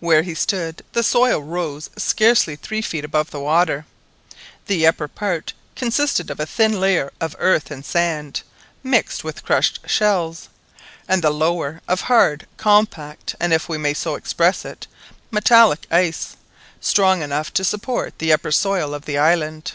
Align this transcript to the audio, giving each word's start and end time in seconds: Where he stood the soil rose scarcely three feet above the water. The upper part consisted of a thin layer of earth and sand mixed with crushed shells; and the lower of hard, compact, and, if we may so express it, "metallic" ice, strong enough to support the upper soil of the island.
Where 0.00 0.22
he 0.22 0.34
stood 0.34 0.82
the 0.94 1.04
soil 1.04 1.40
rose 1.40 1.90
scarcely 1.96 2.56
three 2.56 2.82
feet 2.82 3.04
above 3.04 3.30
the 3.30 3.38
water. 3.38 3.86
The 4.66 4.84
upper 4.84 5.06
part 5.06 5.52
consisted 5.76 6.28
of 6.28 6.40
a 6.40 6.44
thin 6.46 6.80
layer 6.80 7.12
of 7.20 7.36
earth 7.38 7.70
and 7.70 7.86
sand 7.86 8.42
mixed 8.82 9.22
with 9.22 9.44
crushed 9.44 9.78
shells; 9.88 10.48
and 11.06 11.22
the 11.22 11.30
lower 11.30 11.82
of 11.86 12.00
hard, 12.00 12.48
compact, 12.56 13.36
and, 13.38 13.52
if 13.52 13.68
we 13.68 13.78
may 13.78 13.94
so 13.94 14.16
express 14.16 14.64
it, 14.64 14.88
"metallic" 15.30 15.86
ice, 15.88 16.34
strong 16.80 17.22
enough 17.22 17.52
to 17.54 17.62
support 17.62 18.18
the 18.18 18.32
upper 18.32 18.50
soil 18.50 18.92
of 18.92 19.04
the 19.04 19.18
island. 19.18 19.74